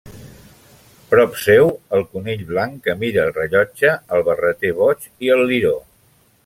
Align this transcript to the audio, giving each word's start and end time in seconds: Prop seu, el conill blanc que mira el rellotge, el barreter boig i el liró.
Prop 1.11 1.37
seu, 1.41 1.69
el 1.97 2.05
conill 2.15 2.41
blanc 2.53 2.81
que 2.87 2.97
mira 3.03 3.27
el 3.27 3.31
rellotge, 3.37 3.93
el 4.17 4.27
barreter 4.31 4.75
boig 4.81 5.09
i 5.29 5.33
el 5.37 5.49
liró. 5.53 5.79